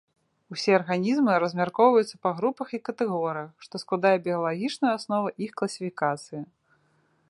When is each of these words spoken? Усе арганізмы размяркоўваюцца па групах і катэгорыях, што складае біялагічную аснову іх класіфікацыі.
Усе 0.53 0.71
арганізмы 0.77 1.35
размяркоўваюцца 1.43 2.15
па 2.25 2.31
групах 2.41 2.73
і 2.79 2.81
катэгорыях, 2.91 3.51
што 3.67 3.75
складае 3.85 4.17
біялагічную 4.31 4.91
аснову 4.97 5.27
іх 5.47 5.51
класіфікацыі. 5.61 6.41